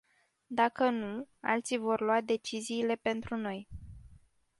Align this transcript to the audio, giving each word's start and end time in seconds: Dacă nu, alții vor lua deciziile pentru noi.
Dacă 0.47 0.89
nu, 0.89 1.27
alții 1.39 1.77
vor 1.77 2.01
lua 2.01 2.21
deciziile 2.21 2.95
pentru 2.95 3.35
noi. 3.35 3.67